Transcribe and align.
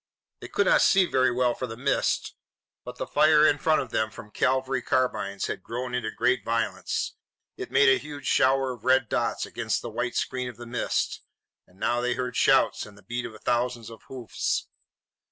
They 0.39 0.47
could 0.47 0.65
not 0.65 0.81
see 0.81 1.05
very 1.05 1.31
well 1.31 1.53
for 1.53 1.67
the 1.67 1.77
mists, 1.77 2.33
but 2.83 2.95
the 2.97 3.05
fire 3.05 3.45
in 3.45 3.59
front 3.59 3.81
of 3.81 3.91
them 3.91 4.09
from 4.09 4.31
cavalry 4.31 4.81
carbines 4.81 5.45
had 5.45 5.61
grown 5.61 5.93
into 5.93 6.09
great 6.09 6.43
violence. 6.43 7.13
It 7.55 7.69
made 7.69 7.87
a 7.87 7.99
huge 7.99 8.25
shower 8.25 8.71
of 8.73 8.83
red 8.83 9.09
dots 9.09 9.45
against 9.45 9.83
the 9.83 9.91
white 9.91 10.15
screen 10.15 10.49
of 10.49 10.57
the 10.57 10.65
mist, 10.65 11.21
and 11.67 11.79
now 11.79 12.01
they 12.01 12.15
heard 12.15 12.35
shouts 12.35 12.83
and 12.87 12.97
the 12.97 13.03
beat 13.03 13.27
of 13.27 13.39
thousands 13.43 13.91
of 13.91 14.01
hoofs. 14.07 14.65